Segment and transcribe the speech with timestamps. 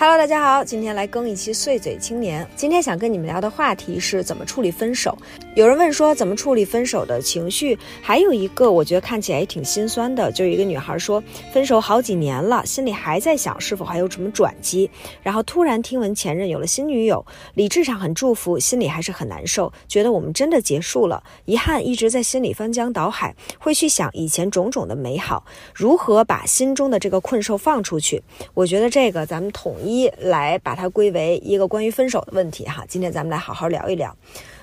[0.00, 2.48] Hello，大家好，今天来更一期碎嘴青年。
[2.56, 5.14] 今天想跟你们聊的话题是怎么处理分手。
[5.56, 11.20] 有人问说怎么处理分手的情绪，还有一个我觉得看起来也挺心酸的，就有一个女孩说
[11.52, 14.88] 分手好几年了，心里还在想是否还有什么转机，
[15.24, 28.22] 然后突然听闻前任有了新女友，理智上很祝福，心里还是很难受，觉得我们真的结束了，遗憾一直在心里翻江倒海，会去想以前种种的美好，如何把心中的这个困兽放出去？
[28.54, 29.74] 我觉得这个咱们统。
[29.82, 34.14] 一来把它归为一个关于分手的问题哈，今天咱们来好好聊一聊。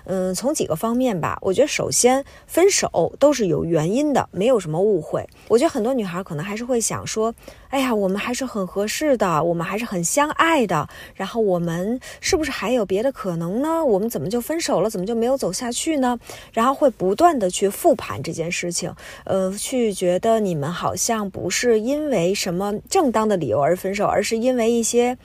[0.10, 5.28] 嗯，从几个方面吧，我觉得首先分手都是有原因的，没有什么误会。
[5.50, 7.36] 我觉得很多女孩可能还是会想说，
[7.70, 13.84] 哎呀，我们还是很合适的，我们还是很相爱的，然后我们是不是还有别的可能呢？
[13.84, 14.90] 我们怎么就分手了？
[14.90, 16.18] 怎么就没有走下去呢？
[16.54, 18.94] 然后会不断的去复盘这件事情，
[19.26, 25.18] 呃，去觉得你们好像不是因为什么正当的理由而分手，而是因为一些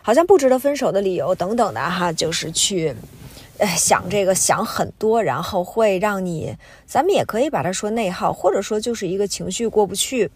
[0.00, 2.94] 好像不值得分手的理由等等的哈，就是去。
[3.58, 6.56] 哎，想这个想很多，然后会让你，
[6.86, 10.30] 咱们也可以把它说内耗，或者说就是一个情绪过不去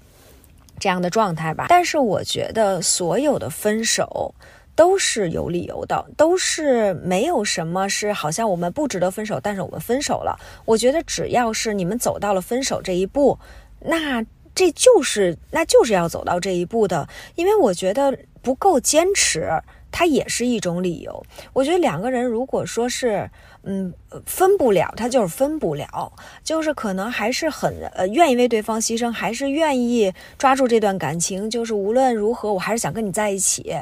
[0.81, 1.67] 这样的状态吧。
[1.69, 4.35] 但是我觉得所有的分手
[4.75, 10.37] 都是有理由的，都是没有什么是好像我们不值得分手，但是我们分手了。
[10.65, 13.39] 我觉得只要是你们走到了分手这一步，
[13.79, 19.49] 那这就是那就是要走到这一步的，因为我觉得不够坚持。
[19.93, 21.23] 它也是一种理由。
[21.53, 23.31] 我觉得两个人如果说是，
[23.63, 23.93] 嗯，
[24.27, 26.13] 分不了，他就是分不了，
[26.43, 33.77] 就是可能还是很呃愿意为对方牺牲，还是愿意抓住这段感情，就是无论如何，我还是想跟你在一起。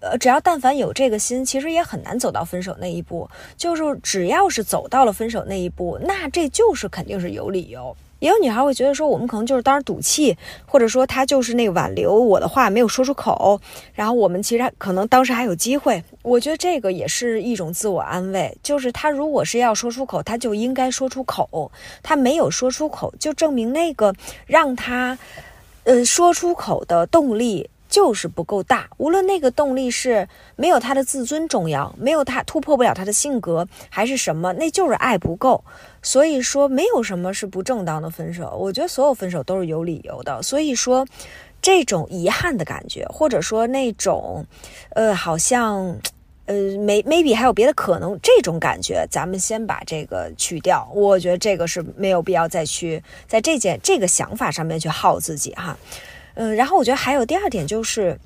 [0.00, 3.26] 呃，只要但凡有这个心，其实也很难走到分手那一步。
[3.56, 7.96] 就是只要是走到了分手那一步，那这就是肯定是有理由。
[8.24, 13.60] 也有女孩会觉得说，我们可能就是当时赌气，或者说他就是那个挽留我的话没有说出口，
[13.92, 16.02] 然后我们其实可能当时还有机会。
[16.22, 21.70] 我觉得这个也是一种自我安慰，就是他如果是要说出口，他就应该说出口，
[22.02, 24.14] 他没有说出口，就证明那个
[24.46, 25.18] 让他，
[25.82, 27.68] 呃，说出口的动力。
[27.94, 35.62] 就是不够大，无论那个动力是没有他的自尊重要，没有他突破不了他的性格，还是什么，那就是爱不够。
[36.02, 38.56] 所以说，没有什么是不正当的分手。
[38.58, 40.42] 我觉得所有分手都是有理由的。
[40.42, 41.06] 所以说，
[41.62, 44.44] 这种遗憾的感觉，或者说那种，
[44.90, 45.96] 呃，好像，
[46.46, 50.90] 呃，没 maybe 还有别的可能，这种感觉，咱们先把这个去掉。
[50.92, 55.78] 我觉得这个是没有必要再去在这件这个想法上面去耗自己哈。
[56.34, 58.18] 嗯，然后我觉得还有第二点就是，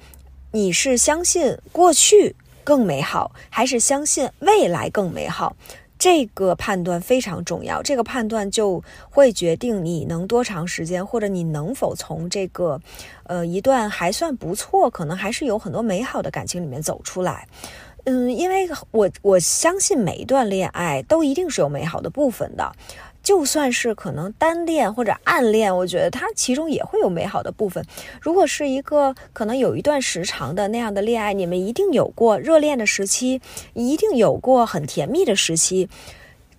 [0.52, 5.56] 你是相信过去更美好，还是相信未来更美好？
[5.98, 7.82] 这个判断非常重要。
[7.82, 12.80] 这个判断就会决定你能多长时间，或者你能否从这个，
[13.24, 17.48] 呃，一段还算不错，可能还是有很多美好的感情里面走出来。
[18.04, 22.72] 嗯，因为我我相信每一段恋爱都一定是有美好的部分的。
[23.28, 27.84] 就算是可能单恋或者暗恋，我觉得它其中也会有美好的部分。
[28.22, 33.42] 如果是一个可能有一段时长的那样的恋爱，你们一定有过热恋的时期，
[33.74, 35.90] 一定有过很甜蜜的时期。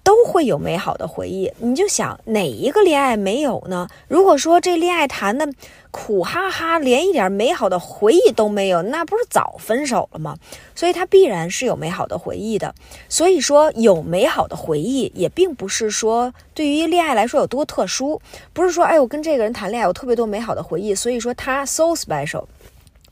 [0.03, 3.87] 都会有美好的回忆，你就想哪一个恋爱没有呢？
[4.07, 5.47] 如果说这恋爱谈的
[5.91, 10.35] 苦哈哈，连一点美好的回忆都没有，那不是早分手了吗？
[10.75, 12.73] 所以它必然是有美好的回忆的。
[13.07, 18.21] 所以说有美好的回忆，也并不是说对于恋爱来说有多特殊，
[18.53, 22.45] 不是说哎我跟这个人谈恋爱有特别多美好的回忆，所以说他 so special。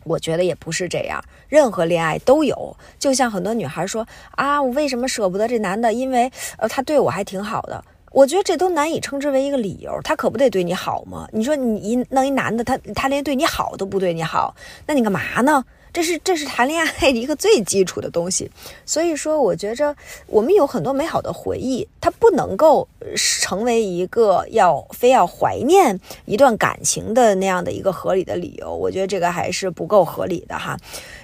[0.07, 2.75] 我觉得也不是这样，任何恋爱都有。
[2.97, 5.91] 就像很多女孩说啊，我为什么舍不得这男的？
[5.91, 7.83] 因为呃，他对我还挺好的。
[8.11, 9.99] 我觉得这都难以称之为一个理由。
[10.03, 11.27] 他可不得对你好吗？
[11.31, 14.55] 你说你一弄一男的，他他连对你好都不对你好，
[14.87, 15.63] 那你干嘛呢？
[15.97, 18.51] 这是这是谈恋爱一个最基础的东西，
[18.85, 19.95] 所以说我觉着
[20.27, 28.75] 我们有很多美好的回忆，它不能够成为一个要非要怀念一段感情的那样的一个合理的理由。
[28.75, 30.77] 我觉得这个还是不够合理的哈。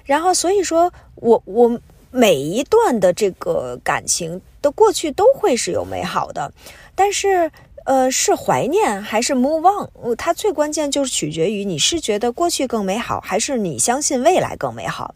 [0.06, 6.52] 然后所以说我我每一段的这个感情的过去都会是有美好的，
[6.96, 7.52] 但是。
[7.86, 10.16] 呃，是怀念还是 move on？
[10.16, 15.14] 它最关键就是取决于你是觉得过去更美好，还是你相信未来更美好。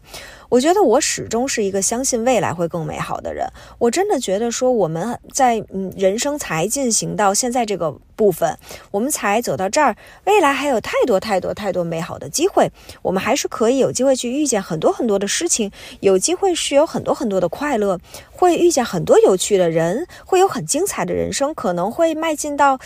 [0.48, 3.46] 我觉得我始终是一个相信未来会更美好的人。
[3.78, 8.58] 我真的觉得说我们在嗯人生才进行到现在这个部分，
[8.90, 12.70] 我们才走到这儿，未来还有太多太多太多美好的机会。
[13.02, 17.98] 我们还是可以有机会去遇见很多很多的事情，有机会是有很多很多的快乐，
[18.30, 22.78] 会遇见很多有趣的人，会有很精彩的人生，可能会迈进到。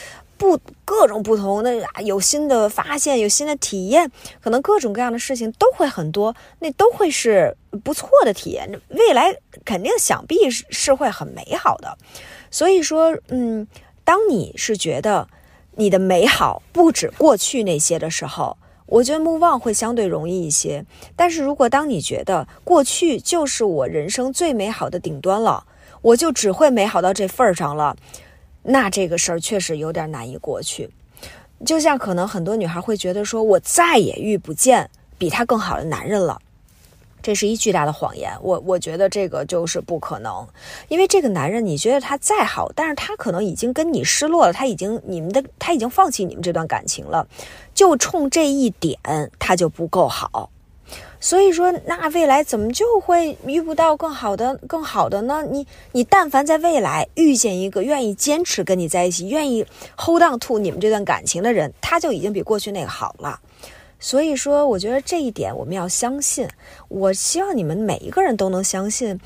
[0.42, 4.10] 不各种不同的有新的发现，有新的体验，
[4.40, 8.68] 可能各种各样的事情都会很多，那都会是不错的体验。
[8.88, 9.32] 未来
[9.64, 11.96] 肯定想必是是会很美好的。
[12.50, 13.68] 所以说，嗯，
[14.02, 15.28] 当你是觉得
[15.76, 20.84] 你的美好不止过去那些的时候，我觉得目望会相对容易一些。
[21.14, 25.64] 但是如果当你觉得过去就是我人生最美好的顶端了，
[26.00, 27.96] 我就只会美好到这份儿上了。
[28.62, 30.88] 那这个事儿确实有点难以过去，
[31.66, 34.88] 就像可能很多女孩会觉得说，我再也遇不见
[35.18, 36.40] 比他更好的男人了，
[37.22, 38.32] 这是一巨大的谎言。
[38.40, 40.46] 我我觉得这个就是不可能，
[40.88, 47.26] 因为这个男人你觉得他再好，但是他可能已经跟你失落了，他已经你们的他已经放弃你们这段感情了，
[47.74, 48.98] 就冲这一点
[49.38, 50.50] 他就不够好。
[51.24, 55.46] 所以说，那未来怎么就会遇不到更好的、更好的呢？
[55.48, 59.64] 你你但凡在未来遇见一个愿意坚持跟你在一起、愿意
[59.96, 63.38] hold on to 你们这段感情的人，他就已经比过去那个好了。
[64.00, 66.48] 所以说，我觉得这一点我们要相信。
[66.88, 69.20] 我希望你们每一个人都能相信，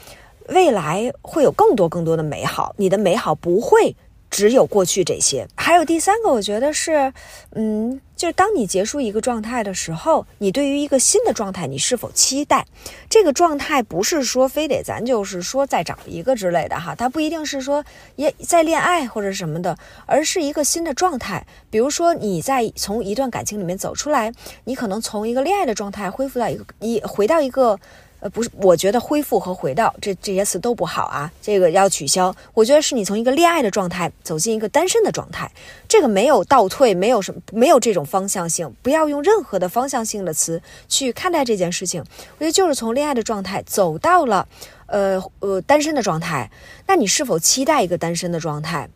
[0.49, 2.75] 未来会有更多更多的美好。
[2.77, 3.97] 你的美好不会。
[4.37, 7.11] 只有过去这些，还有第三个，我觉得是，
[7.53, 12.67] 嗯，就是当你结束一个状态的时候，你对于一个新的状态，你是否期待？
[13.09, 17.83] 这个状态不是说非得咱就是说再找一个之类的哈，它不一定是说
[18.17, 21.47] 也在恋爱或者什么的，而是一个新的状态。
[21.71, 24.31] 比如说你在从一段感情里面走出来，
[24.65, 27.81] 你可能从一个恋爱的状态恢复到一个一回到一个。
[28.21, 32.35] 呃，不是，我觉得恢复和回到这这些词都不好啊，这个要取消。
[32.55, 35.51] 我觉得是你从一个恋爱的状态走进一个单身的状态，
[35.87, 42.03] 这个没有倒退，没有什么，没有这种方向性，不要用任何的方向性的词去看待这件事情。
[42.39, 44.49] 我觉得就是从恋爱的状态走到了，
[44.87, 46.51] 呃呃单身的状态。
[46.87, 48.89] 那你是否期待一个单身的状态？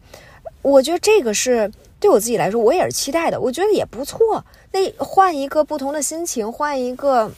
[0.62, 1.70] 我觉得这个是
[2.00, 3.38] 对我自己来说，我也是期待的。
[3.38, 4.42] 我觉得也不错。
[4.72, 7.30] 那换一个不同的心情，换一个。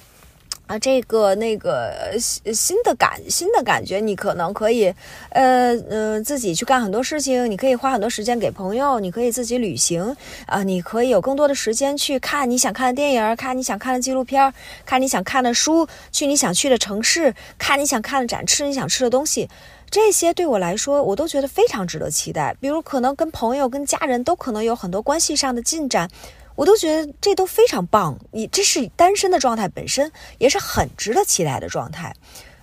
[0.72, 4.86] 啊，这个那个新新的感新的感觉，你可能可以，
[5.28, 10.16] 呃嗯，自己去干很多事情，你可以花很多时间给朋友，你可以自己旅行
[10.46, 14.50] 啊，你可以有更多的时间去看你想看的电影，看你想看的纪录片，
[14.86, 19.50] 看你想看的书，去你想去的城市，看你想看的展，吃你想吃的东西，
[19.90, 22.56] 这些对我来说，我都觉得非常值得期待。
[22.58, 26.08] 比如，可能跟朋友、跟家人都可能有很多关系上的进展。
[26.54, 32.14] 我都觉得这都非常棒，你这是单身的状态本身也是很值得期待的状态，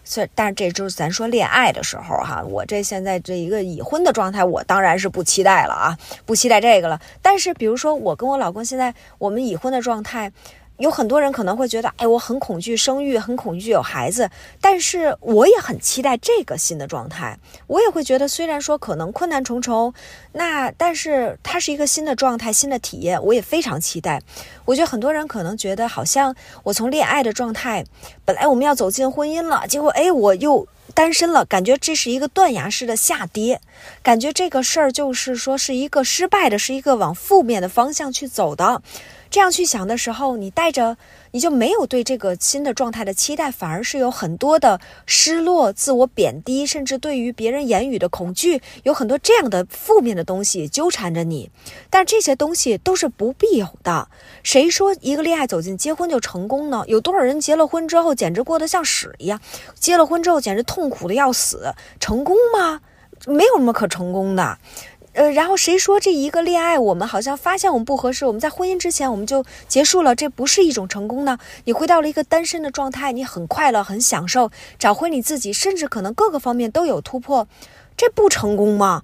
[0.03, 6.99] 所以但是这就是咱说恋爱的时候哈，我这现在这一个已婚的状态，我当然是不期待了啊，不期待这个了。
[7.21, 10.31] 但是比如说我跟我老公现在我们已婚的状态。
[10.79, 14.29] 有很多人可能会觉得，哎，我很恐惧生育，很恐惧有孩子，
[14.61, 17.37] 但是我也很期待这个新的状态。
[17.67, 19.93] 我也会觉得，虽然说可能困难重重，
[20.31, 24.21] 那但是它是一个新的状态，新的体验，我也非常期待。
[24.63, 26.33] 我觉得很多人可能觉得，好像
[26.63, 27.83] 我从恋爱的状态，
[28.23, 33.59] 本来我们要走进婚姻了，结果哎，我又单身了，感觉这是一个断崖式的下跌，
[34.01, 38.81] 感觉这个事儿就是说是一个失败的，是一个往负面的方向去走的。
[39.29, 40.97] 这样去想的时候，你带着
[41.31, 51.51] 你就没有对这个新的状态的期待，反而是有很多的失落、自我贬低，甚至对于别人言语的恐惧，有很多这样的负面的东西纠缠着你。
[51.91, 54.07] 但这些东西都是不必有的。
[54.41, 56.83] 谁说一个恋爱走进结婚就成功呢？
[56.87, 59.39] 有多少人结了婚之后简直过得像屎一样？
[59.75, 62.81] 结了婚之后简直痛苦的要死，成功吗？
[63.27, 64.57] 没有什么可成功的。
[65.19, 71.37] 呃，然后谁说这一个恋爱，我们好像发现我们不合适，我们在婚姻之前我们就结束了，这不是一种成功呢？
[71.65, 77.49] 你回到了一个单身的状态，你很快乐，很享受，找回你自己，甚至可能各个方面都有突破，
[77.97, 79.01] 这不成功吗？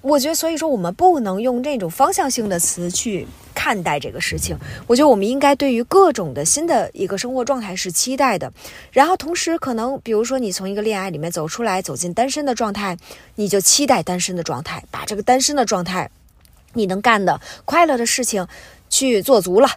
[0.00, 4.58] 我觉得，所以说我们不能用这种方向性的词去看待这个事情。
[4.86, 8.52] 我觉得我们应该对于各种的新的一个生活状态是期待的，
[8.92, 12.96] 然后同时可能，比如说你从一个恋爱里面走出来，走进单身的状态，
[13.34, 16.10] 你就期待单身的状态，把这个单身的状态，
[16.74, 18.46] 你能干的快乐的事情
[18.88, 19.68] 去做足了。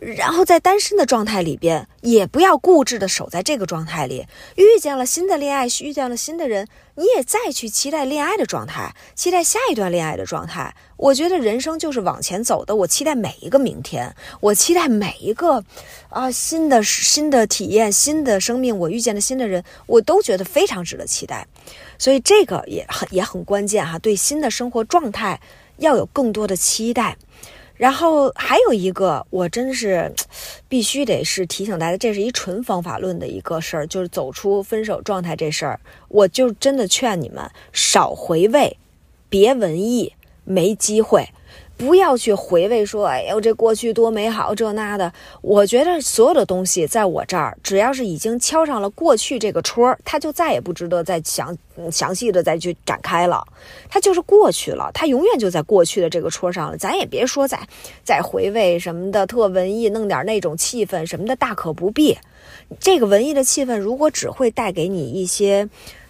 [0.00, 4.26] 然后在单身的状态里边，也不要固执的守在这个状态里。
[4.54, 10.72] 遇见了新的恋爱，遇见了新的人，你也再去期待恋爱的状态，期待下一段恋爱的状态。
[10.96, 12.76] 我觉得人生就是往前走的。
[12.76, 15.64] 我期待每一个明天，我期待每一个
[16.10, 18.78] 啊新的新的体验，新的生命。
[18.78, 21.44] 我遇见了新的人，我都觉得非常值得期待。
[21.98, 25.40] 所以这个也很也很关键哈，对新的生活状态
[25.78, 27.16] 要有更多的期待。
[27.78, 30.12] 然后还有一个，我真是
[30.68, 38.76] 必须得是提醒大家，这是一纯方法论的一个事儿，就是走出分手状态这事儿，我就真的劝你们少回味，
[39.30, 40.12] 别文艺，
[40.44, 41.28] 没机会。
[41.78, 45.10] 不要去回味说，哎呦，这过去多美好，这那的。
[45.40, 51.56] 我觉得所有的东西在我这儿，只要是已经敲上了过去这个戳，它就再也不值得再详
[51.90, 53.46] 详细的再去展开了。
[53.88, 56.76] 它就是过去了，它永远就在过去的这个戳上了。
[56.76, 57.56] 咱也别说再
[58.02, 62.18] 再回味什么的特文艺，弄点那种气氛什么的，大可不必。
[62.80, 65.68] 这个文艺的气氛，如果只会带给你一些。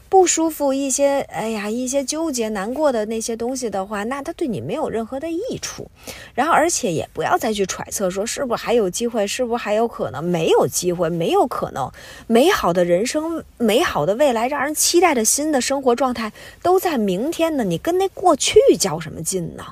[0.08, 5.86] 不舒服一些，哎呀，一些纠结、难过的那些东西的话，那它对你没有任何的益处。
[6.34, 10.24] 然后，而且也不要再去揣测说是不是还有机会，是不是还有可能？
[10.24, 11.90] 没有机会，没有可能。
[12.26, 17.64] 美好的人生、美好的未来、让人期待的新的生活状态都在明天呢。
[17.64, 19.64] 你跟那过去较什么劲呢？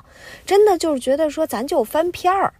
[0.45, 2.53] 真的就是觉得说，咱就翻篇儿。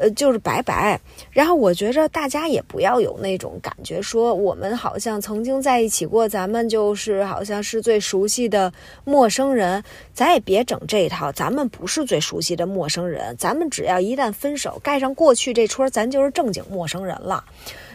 [0.00, 0.98] 呃，就是拜拜。
[1.30, 8.72] 然后我觉着大家也不要有那种感觉，说我们好像曾经在一起过，咱们就是好像是最熟悉的
[9.04, 9.84] 陌生人。
[10.14, 13.36] 咱也别整这一套，咱们不是最熟悉的陌生人。
[13.36, 17.44] 咱们只要一旦分手，盖上过去这戳，咱就是正经陌生人了。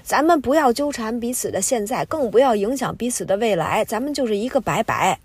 [0.04, 3.84] 咱们不要纠缠彼此的现在，更不要影响彼此的未来。
[3.84, 5.18] 咱们就是一个拜拜，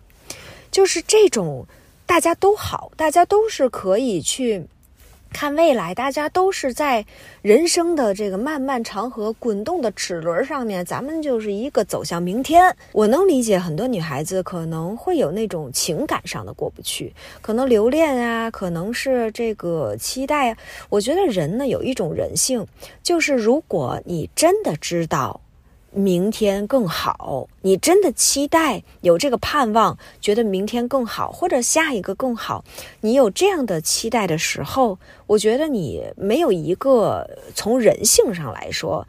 [0.70, 1.66] 就是这种
[2.06, 4.64] 大家都好，大家都是可以去。
[5.32, 7.04] 看未来，大家都是在
[7.40, 12.76] 人生的这个漫漫长河滚动的齿轮上面，咱们就是一个走向明天。
[12.92, 20.56] 我能理解很多女孩子可能会有那种情感上的过不去，可能留恋啊，可能是这个期待。
[20.88, 22.66] 我觉得人呢有一种人性，
[23.02, 25.40] 就是如果你真的知道。
[25.92, 32.64] 明天更好，你真的期待有这个盼望，觉得明天更好，或者下一个更好，
[33.00, 39.06] 你有这样的期待的时候，我觉得你没有一个从人性上来说。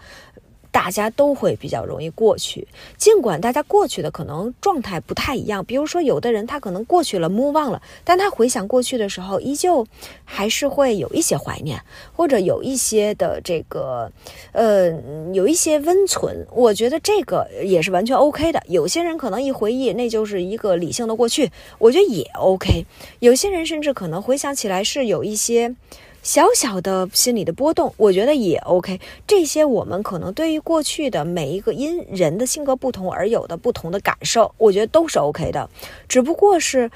[0.71, 5.63] 大家都会比较容易过去，尽管大家过去的可能状态不太一样。
[5.65, 9.85] 比如说，有的人他可能过去了，move on 了，但他回想过去的时候，依旧
[10.23, 11.81] 还是会有一些怀念，
[12.15, 14.11] 或者有一些的这个，
[14.53, 14.89] 呃，
[15.33, 16.47] 有一些温存。
[16.51, 18.63] 我觉得这个也是完全 OK 的。
[18.67, 22.85] 有些人可能一回忆，那就是一个理性的过去，我觉得也 OK。
[23.19, 25.75] 有些人甚至可能回想起来是有一些。
[26.23, 28.99] 小小的心理的波动，我觉得也 OK。
[29.25, 35.69] 这些我们可能对于过去的每一个因人的性格不同而有的不同的感受，我觉得都是 OK 的。
[36.07, 36.91] 只不过是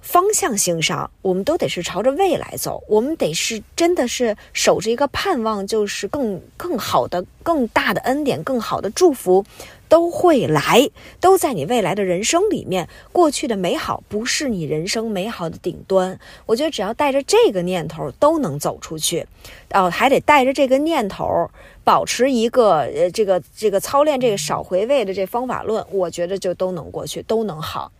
[0.00, 9.44] 方向性上，我们都得是朝着未来走，我们得是真的是守着一个盼望，就是更更好的、更大的恩典、更好的祝福。
[9.92, 10.88] 都会来，
[11.20, 12.88] 都在你未来的人生里面。
[13.12, 16.18] 过去的美好不是你人生美好的顶端。
[16.46, 19.26] 我觉得只要带着这个念头，都能走出去。
[19.74, 21.50] 哦，还得带着这个念头，
[21.84, 27.92] 保持一个呃，这个这个操练这个少回味的这方法论，我觉得就都能过去，都能好。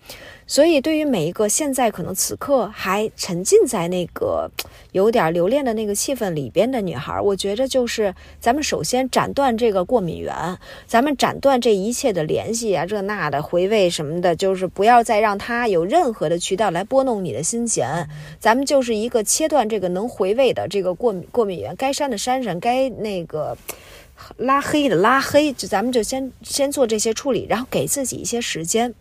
[0.46, 4.50] 所以，对于每一个现在可能此刻还沉浸在那个
[4.92, 18.08] 有点留恋的那个气氛里边的女孩，我觉着就是咱们首先斩断这个过敏源，咱们斩断这一切的联系啊，这那的回味什么的，就是不要再让它有任何的渠道来拨弄你的心弦。
[18.38, 23.56] 咱们就是一个切断这个能回味的这个过敏过敏源，该删的删删，该那个
[24.36, 28.94] 拉黑的拉黑，就咱们就先先做这些处理，然后给自己一些时间。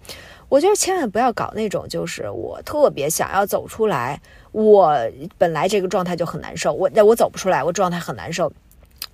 [0.51, 4.93] 我觉得千万不要搞那种，就是我特别想要走出来，我
[5.37, 8.51] 本来这个状态就很难受，我我走不出来，我状态很难受。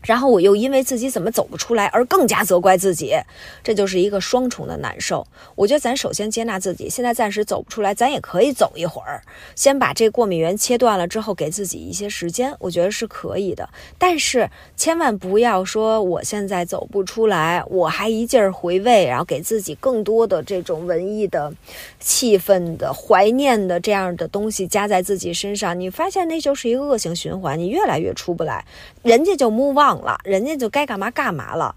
[0.08, 3.14] 然后我又因为自己怎么走不出来而更加责怪自己，
[3.62, 5.28] 这就是一个双重的难受。
[5.54, 9.22] 我觉得咱首先接纳自己，现在暂时走不出来，咱也可以走一会儿，
[9.54, 13.68] 先把这过敏源切断了之后，给自己一些时间，我觉得是可以的。
[13.98, 21.52] 但是千万不要说我现在走不出来，我还一劲儿回味，然后给自己更多的这种文艺的
[22.00, 28.64] 气氛的怀念的这样的东西加在自己身上，你发现那就是一个恶性循环，你越来越出不来，
[29.04, 29.97] 人家就 move on。
[30.01, 31.74] 了，人家就该干嘛干嘛了，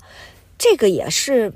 [0.59, 1.53] 这个也是，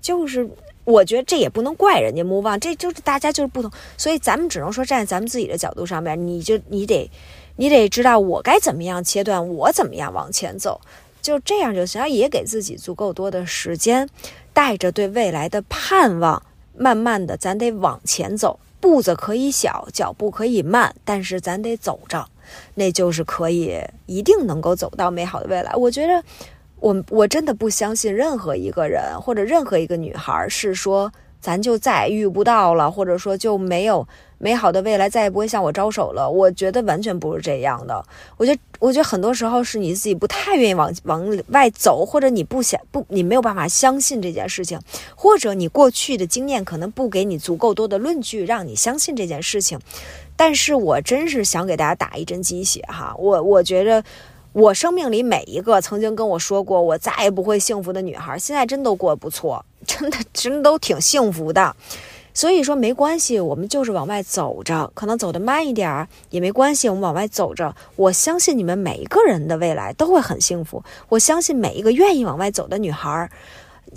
[0.00, 0.48] 就是
[0.84, 7.10] 我觉得这也不能怪人家 move on，，这就是大家就是不同，所以咱们只能说站在咱们自己的角度上面，你就你得
[7.56, 10.80] 你得知道我该怎么样切断，我怎么样往前走，
[11.20, 14.08] 就这样就行，也给自己足够多的时间，
[14.52, 16.42] 带着对未来的盼望，
[16.76, 22.28] 慢慢的咱得往前走，步子可以小，脚步可以慢，但是咱得走着。
[22.74, 25.72] 那就是可以一定能够走到美好的未来。
[25.74, 26.22] 我觉得，
[26.80, 34.06] 我我真的不相信任何一个人或者任何一个女孩是说咱就再遇不到了，或者说就没有
[34.38, 36.28] 美好的未来，再也不会向我招手了。
[36.28, 38.04] 我觉得完全不是这样的。
[38.36, 44.80] 我觉得，我觉得很多时候是你自己不太愿意往往外走，或者你不想不，你没有办法相信这件事情，
[45.14, 49.78] 或者你过去的经验可能不给你足够多的论据让你相信这件事情。
[50.36, 54.02] 但是我真是想给大家打一针鸡血哈，我我觉得。
[54.56, 61.76] 我生命里每一个曾经跟我说过我再也不会幸福的女孩，现在真都过得不错，真的真都挺幸福的。
[62.32, 67.76] 所以说没关系，我们就是往外走着，可能走得慢一点儿也没关系，我们往外走着。
[67.96, 73.30] 我相信你们每一个人的未来都会很幸福，我相信每一个愿意往外走的女孩。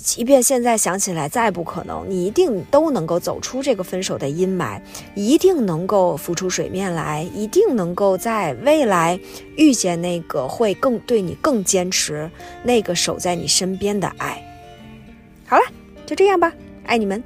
[0.01, 4.81] 即便现在想起来再不可能，你一定都能够走出这个分手的阴霾，
[5.13, 9.19] 一定能够浮出水面来，一定能够在未来
[9.57, 12.31] 遇见那个会更对你更坚持、
[12.63, 14.41] 那个守在你身边的爱。
[15.45, 15.63] 好了，
[16.05, 16.53] 就这样吧，
[16.85, 17.21] 爱你们。